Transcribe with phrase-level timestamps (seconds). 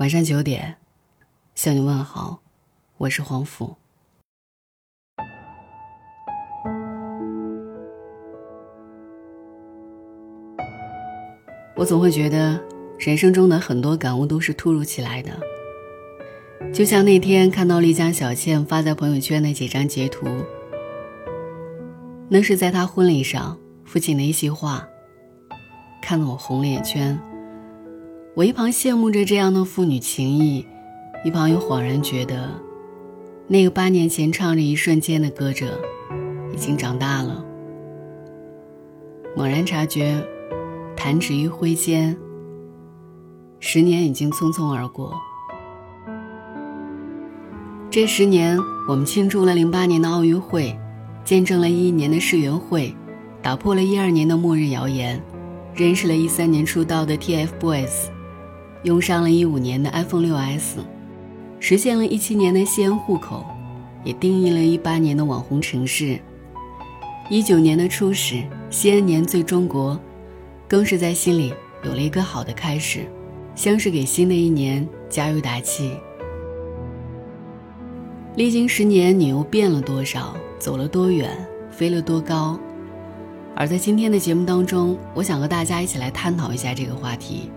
[0.00, 0.76] 晚上九点，
[1.54, 2.40] 向你问好，
[2.96, 3.76] 我是黄甫。
[11.76, 12.58] 我总会觉得，
[12.98, 15.38] 人生中的很多感悟都是突如其来的。
[16.72, 20.26] 就像那天看到丽江小倩发在朋友圈那几张截图，
[22.26, 24.88] 那是在她婚礼上父亲的一席话，
[26.00, 27.20] 看得我红了眼圈。
[28.34, 30.64] 我一旁羡慕着这样的父女情谊，
[31.24, 32.48] 一旁又恍然觉得，
[33.48, 35.76] 那个八年前唱着一瞬间的歌者，
[36.54, 37.44] 已经长大了。
[39.36, 40.24] 猛然察觉，
[40.96, 42.16] 弹指一挥间，
[43.58, 45.12] 十年已经匆匆而过。
[47.90, 48.56] 这十年，
[48.88, 50.78] 我们庆祝了零八年的奥运会，
[51.24, 52.94] 见证了一一年的世园会，
[53.42, 55.20] 打破了一二年的末日谣言，
[55.74, 58.19] 认识了一三年出道的 TFBOYS。
[58.82, 60.78] 用上了一五年的 iPhone 6s，
[61.58, 63.44] 实现了一七年的西安户口，
[64.04, 66.18] 也定义了一八年的网红城市。
[67.28, 70.00] 一九年的初始，西安年最中国，
[70.66, 71.52] 更是在心里
[71.84, 73.00] 有了一个好的开始，
[73.54, 75.92] 像是给新的一年加油打气。
[78.36, 80.34] 历经十年，你又变了多少？
[80.58, 81.30] 走了多远？
[81.70, 82.58] 飞了多高？
[83.54, 87.50] 而在今天的节目当中，我想和大家一起来探讨一下这个话题。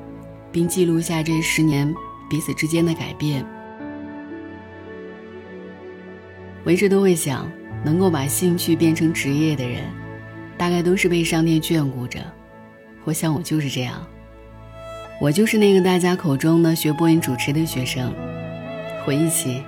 [0.53, 1.93] 并记录下这十年
[2.29, 3.45] 彼此之间的改变。
[6.63, 7.51] 我一直都会想，
[7.83, 9.83] 能够把兴趣变成职业的人，
[10.57, 12.19] 大概都是被上天眷顾着。
[13.03, 14.07] 我想我就是这样，
[15.19, 18.13] 我就是那个大家口中的学播音主持的学生。
[19.03, 19.61] 回忆起，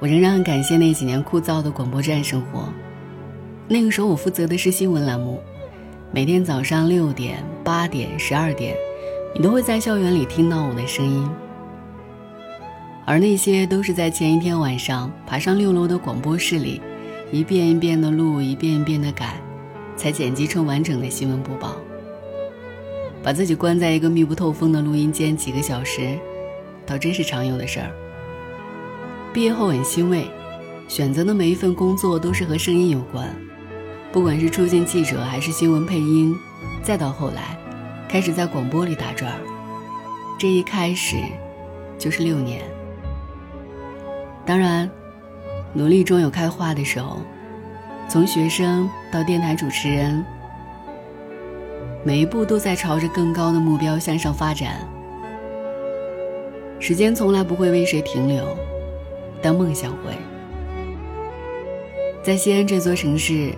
[0.00, 2.72] 我仍然很感谢那几年枯燥的广播站生活。
[3.68, 5.40] 那个时候，我负责的是新闻栏目，
[6.10, 8.74] 每天早上六点、八点、十二点。
[9.36, 11.28] 你都会在校园里听到我的声音，
[13.04, 16.80] 而那些都是在前一天晚上爬上六楼的广播室里，
[17.32, 19.40] 一遍一遍的录，一遍一遍的改，
[19.96, 21.74] 才剪辑成完整的新闻播报。
[23.24, 26.16] 把自己关在一个密不透风的录音间几个小时，
[26.86, 27.90] 倒真是常有的事儿。
[29.32, 30.28] 毕业后很欣慰，
[30.86, 33.34] 选择的每一份工作都是和声音有关，
[34.12, 36.32] 不管是出镜记者还是新闻配音，
[36.84, 37.58] 再到后来。
[38.08, 39.32] 开始在广播里打转，
[40.38, 41.16] 这一开始
[41.98, 42.62] 就是六年。
[44.46, 44.88] 当然，
[45.72, 47.18] 努力中有开花的时候，
[48.08, 50.24] 从学生到电台主持人，
[52.04, 54.86] 每一步都在朝着更高的目标向上发展。
[56.78, 58.44] 时间从来不会为谁停留，
[59.40, 60.12] 但梦想会。
[62.22, 63.52] 在西安这座城市，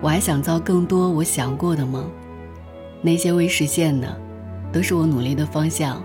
[0.00, 2.08] 我还想造更多我想过的梦。
[3.02, 4.20] 那些未实现的，
[4.72, 6.02] 都是我努力的方向。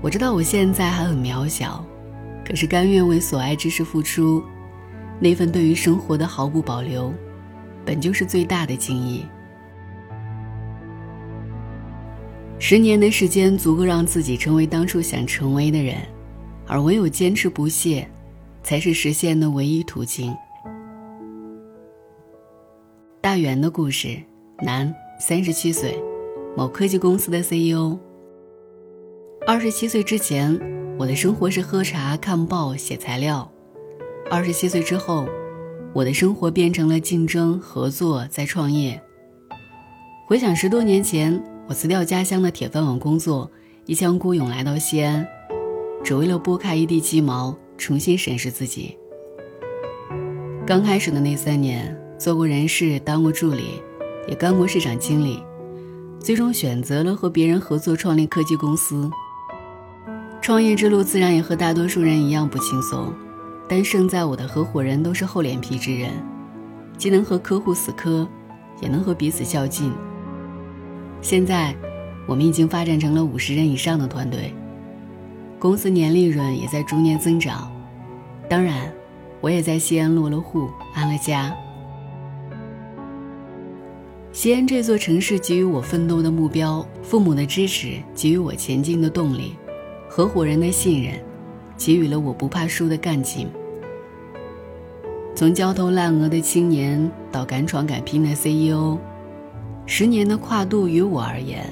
[0.00, 1.84] 我知道我现在还很渺小，
[2.44, 4.42] 可是甘愿为所爱之事付出，
[5.18, 7.12] 那份对于生活的毫不保留，
[7.84, 9.24] 本就是最大的敬意。
[12.58, 15.96] 十年的时间足够让自己成为当初想成为的人，
[16.66, 18.08] 而唯有坚持不懈，
[18.62, 20.34] 才是实现的唯一途径。
[23.26, 24.22] 大元的故事，
[24.62, 26.00] 男，三十七岁，
[26.56, 27.98] 某科技公司的 CEO。
[29.44, 30.56] 二十七岁之前，
[30.96, 33.44] 我的生活是喝茶、看报、写材料；
[34.30, 35.26] 二十七岁之后，
[35.92, 39.02] 我的生活变成了竞争、合作、在创业。
[40.28, 43.50] 回想十多年前，我辞掉家乡的铁饭碗工作，
[43.86, 45.26] 一腔孤勇来到西安，
[46.04, 48.96] 只为了拨开一地鸡毛，重新审视自己。
[50.64, 52.05] 刚开始的那三年。
[52.18, 53.82] 做过人事，当过助理，
[54.26, 55.42] 也干过市场经理，
[56.18, 59.10] 最终选择了和别人合作创立科技公司。
[60.40, 63.12] 创业之路自然也和大多数人一样不轻松，
[63.68, 66.10] 但胜在我的合伙人都是厚脸皮之人，
[66.96, 68.26] 既能和客户死磕，
[68.80, 69.92] 也能和彼此较劲。
[71.20, 71.76] 现在，
[72.26, 74.54] 我们已经发展成了五十人以上的团队，
[75.58, 77.70] 公司年利润也在逐年增长。
[78.48, 78.90] 当然，
[79.42, 81.54] 我也在西安落了户，安了家。
[84.36, 89.56] 西安这座城市给予我奋斗的目标，父母的支持给予我前进的动力，
[90.10, 91.14] 合伙人的信任
[91.78, 93.48] 给予了我不怕输的干劲。
[95.34, 98.98] 从焦头烂额的青年到敢闯敢拼的 CEO，
[99.86, 101.64] 十年的跨度于我而言，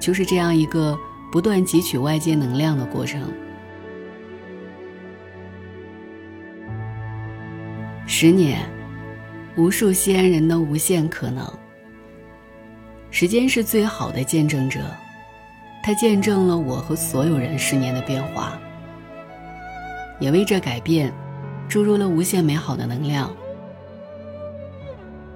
[0.00, 0.98] 就是这样一个
[1.30, 3.30] 不断汲取外界能量的过程。
[8.06, 8.62] 十年，
[9.58, 11.46] 无数西安人的无限可能。
[13.10, 14.80] 时间是最好的见证者，
[15.82, 18.58] 它见证了我和所有人十年的变化，
[20.18, 21.12] 也为这改变
[21.68, 23.34] 注入了无限美好的能量。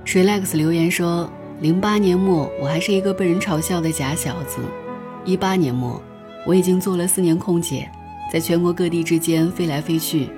[0.04, 1.30] 水 lex 留言说
[1.60, 4.60] ：“零八年末，我还是一个被人嘲笑的假小子；
[5.24, 6.02] 一八年末，
[6.46, 7.88] 我已经做了四年空姐，
[8.32, 10.28] 在全国各地之间飞来飞去，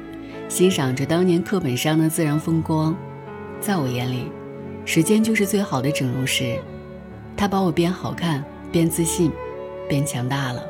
[0.49, 2.94] 欣赏着当年课本上的自然风光。
[3.61, 4.31] 在我眼里，
[4.84, 6.58] 时间就是最好的整容师，
[7.43, 9.33] 他把我变好看，变自信，
[9.89, 10.62] 变强大了。”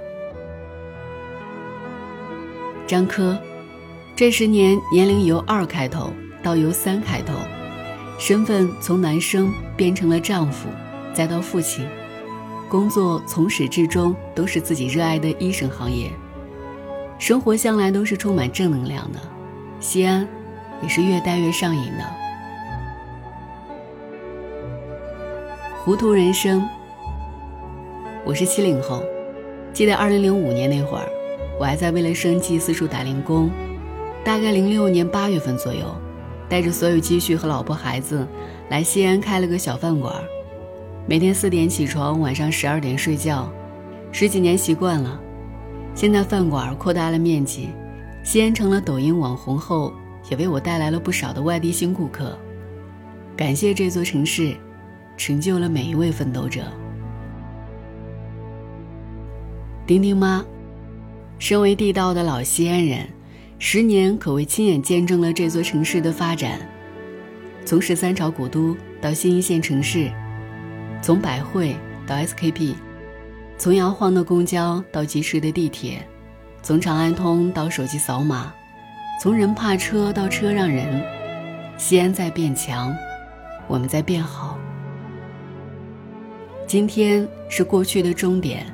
[2.88, 3.38] 张科，
[4.16, 6.10] 这十年年龄由二开头
[6.42, 7.34] 到由三开头。
[8.18, 10.66] 身份从男生变成了丈夫，
[11.12, 11.86] 再到父亲，
[12.70, 16.10] 工作从始至终都是自己热爱的医生行业，
[17.18, 19.20] 生活向来都是充满正能量的，
[19.78, 20.26] 西安
[20.82, 22.21] 也是越待越上瘾的。
[25.84, 26.64] 糊涂人生，
[28.24, 29.02] 我是七零后，
[29.72, 31.08] 记得二零零五年那会儿，
[31.58, 33.50] 我还在为了生计四处打零工，
[34.24, 35.92] 大概零六年八月份左右。
[36.48, 38.24] 带着所有积蓄和老婆孩子，
[38.68, 40.14] 来西安开了个小饭馆，
[41.04, 43.52] 每天四点起床，晚上十二点睡觉，
[44.12, 45.20] 十几年习惯了。
[45.96, 47.70] 现在饭馆扩大了面积，
[48.22, 49.92] 西安成了抖音网红后，
[50.30, 52.38] 也为我带来了不少的外地新顾客。
[53.36, 54.54] 感谢这座城市，
[55.22, 56.64] 成就了每一位奋斗者。
[59.86, 60.44] 丁丁妈，
[61.38, 63.06] 身为地道的老西安人。
[63.56, 66.58] 十年可谓亲眼见证了这座城市的发展，
[67.64, 70.10] 从十三朝古都到新一线城市，
[71.00, 72.74] 从百汇到 SKP，
[73.56, 76.04] 从摇晃的公交到及时的地铁，
[76.64, 78.52] 从长安通到手机扫码，
[79.22, 81.00] 从人怕车到车让人，
[81.78, 82.92] 西安在变强，
[83.68, 84.58] 我们在变好。
[86.72, 88.64] 今天是过去的终点，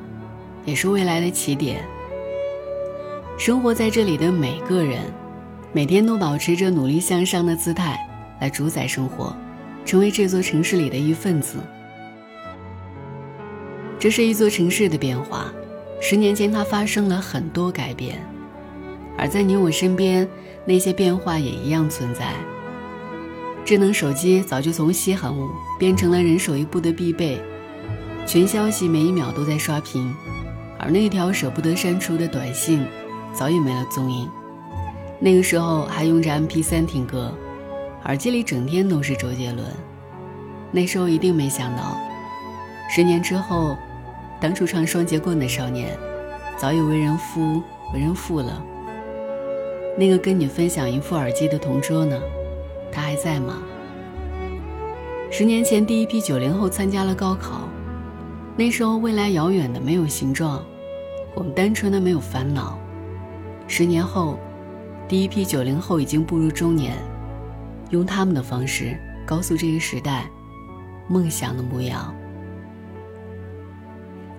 [0.64, 1.84] 也是未来的起点。
[3.36, 5.00] 生活在这里的每个人，
[5.72, 7.98] 每天都保持着努力向上的姿态
[8.40, 9.36] 来主宰生活，
[9.84, 11.58] 成为这座城市里的一份子。
[13.98, 15.52] 这是一座城市的变化，
[16.00, 18.24] 十年前它发生了很多改变，
[19.16, 20.24] 而在你我身边，
[20.64, 22.32] 那些变化也一样存在。
[23.64, 25.48] 智能手机早就从稀罕物
[25.80, 27.40] 变成了人手一部的必备，
[28.28, 30.14] 群消息每一秒都在刷屏，
[30.78, 32.84] 而那条舍不得删除的短信。
[33.32, 34.28] 早已没了踪影。
[35.18, 37.32] 那个时候还用着 MP3 听歌，
[38.04, 39.66] 耳机里整天都是周杰伦。
[40.70, 41.96] 那时候一定没想到，
[42.94, 43.74] 十年之后，
[44.38, 45.96] 当初唱双截棍的少年，
[46.58, 47.62] 早已为人夫、
[47.94, 48.62] 为人父了。
[49.96, 52.20] 那个跟你分享一副耳机的同桌呢？
[52.92, 53.54] 他还在吗？
[55.30, 57.62] 十年前，第一批九零后参加了高考。
[58.58, 60.66] 那时候，未来遥远的没有形状，
[61.32, 62.76] 我们单纯的没有烦恼。
[63.68, 64.36] 十年后，
[65.06, 66.96] 第一批九零后已经步入中年，
[67.90, 70.28] 用他们的方式告诉这个时代，
[71.06, 72.12] 梦想的模样。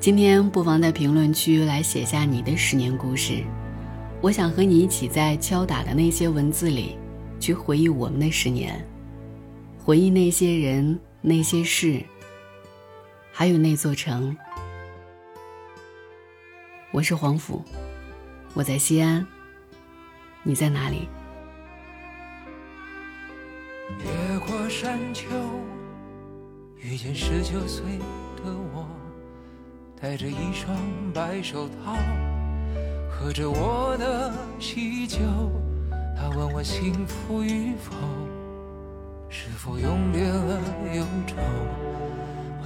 [0.02, 3.42] 今天不妨在评论区来写下你的十年故事，
[4.20, 6.98] 我想和你一起在敲打的那些文字里，
[7.40, 8.86] 去回忆我们的十年，
[9.82, 12.04] 回忆那些人、那些事，
[13.32, 14.36] 还有那座城。
[16.92, 17.64] 我是黄甫。
[18.54, 19.26] 我在西安，
[20.44, 21.08] 你在哪里？
[24.04, 25.28] 越过山丘，
[26.78, 27.98] 遇见十九岁
[28.38, 28.88] 的我，
[30.02, 30.76] 戴着一双
[31.14, 31.96] 白手套，
[33.10, 35.20] 喝着我的喜酒。
[36.18, 37.94] 他问我幸福与否，
[39.30, 40.60] 是否永别了
[40.96, 41.36] 忧愁？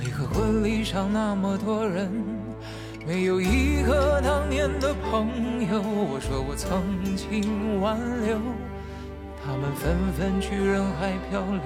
[0.03, 2.11] 为何婚礼上那么多人？
[3.07, 5.29] 没有一个当年的朋
[5.65, 8.37] 友，我说我曾经挽留，
[9.41, 11.61] 他们纷纷去人海漂流。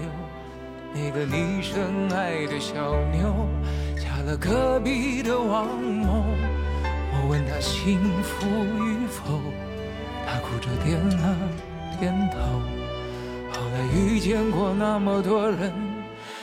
[0.94, 1.82] 那个你深
[2.16, 2.76] 爱的小
[3.12, 3.48] 妞，
[3.96, 6.24] 嫁了隔壁的王某。
[6.84, 8.46] 我问他幸福
[8.86, 9.42] 与否，
[10.28, 11.36] 他哭着点了
[12.00, 12.38] 点头。
[13.52, 15.87] 后来遇见过那么多人。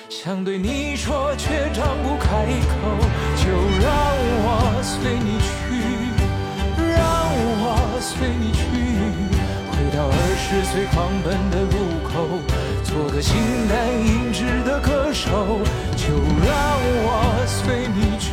[0.08, 2.74] 想对你说，却张不开口。
[3.36, 3.90] 就让
[4.44, 5.48] 我随你去，
[6.76, 6.96] 让
[7.60, 8.62] 我随你去，
[9.70, 11.76] 回到二十岁狂奔的路
[12.08, 12.38] 口，
[12.84, 13.34] 做个形
[13.68, 13.74] 单
[14.06, 15.60] 影只的歌手。
[15.96, 16.12] 就
[16.44, 16.52] 让
[17.04, 18.32] 我随你去，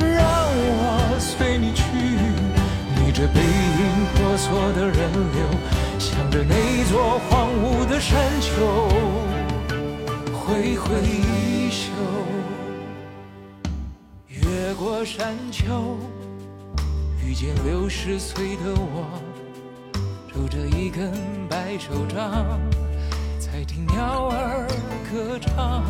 [0.00, 1.84] 让我随你去，
[2.96, 5.44] 逆着背影婆娑的人流，
[5.98, 9.03] 向着那座荒芜的山丘。
[10.54, 11.90] 挥挥衣袖，
[14.28, 15.04] 越过。
[15.04, 15.98] 山丘，
[17.22, 19.20] 遇见六十岁的我，
[20.32, 21.12] 拄着一根
[21.48, 22.58] 白手杖，
[23.38, 24.66] 在听鸟儿
[25.10, 25.84] 歌唱。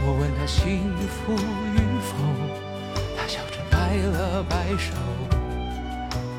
[0.00, 2.16] 我问他幸福与否，
[3.14, 4.94] 他笑着摆了摆手，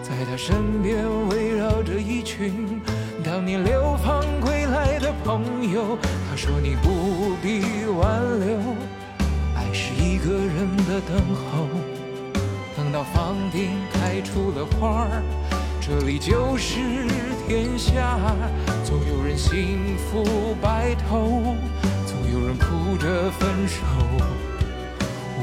[0.02, 2.82] 在他身边围绕着一群
[3.24, 5.98] 当年流放归来的朋友。
[6.30, 7.60] 他说你不不必
[8.00, 8.58] 挽留，
[9.54, 11.68] 爱是一个人的等候，
[12.78, 15.06] 等到房顶开出了花，
[15.82, 16.80] 这里就是
[17.46, 18.18] 天下。
[18.86, 21.58] 总有人幸福白头。
[22.08, 23.84] 总有人哭着分手，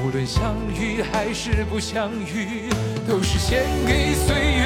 [0.03, 2.71] 无论相遇还是不相遇，
[3.07, 4.66] 都是献给岁月